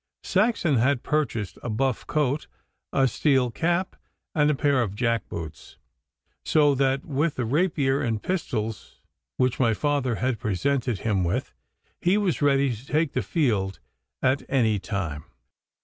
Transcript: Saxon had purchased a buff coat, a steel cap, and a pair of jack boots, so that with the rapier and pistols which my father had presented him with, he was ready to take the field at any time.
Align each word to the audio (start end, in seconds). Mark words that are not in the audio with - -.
Saxon 0.23 0.77
had 0.77 1.03
purchased 1.03 1.59
a 1.61 1.69
buff 1.69 2.07
coat, 2.07 2.47
a 2.91 3.07
steel 3.07 3.51
cap, 3.51 3.95
and 4.33 4.49
a 4.49 4.55
pair 4.55 4.81
of 4.81 4.95
jack 4.95 5.29
boots, 5.29 5.77
so 6.43 6.73
that 6.73 7.05
with 7.05 7.35
the 7.35 7.45
rapier 7.45 8.01
and 8.01 8.23
pistols 8.23 8.99
which 9.37 9.59
my 9.59 9.75
father 9.75 10.15
had 10.15 10.39
presented 10.39 11.01
him 11.01 11.23
with, 11.23 11.53
he 12.01 12.17
was 12.17 12.41
ready 12.41 12.75
to 12.75 12.83
take 12.87 13.13
the 13.13 13.21
field 13.21 13.79
at 14.23 14.41
any 14.49 14.79
time. 14.79 15.25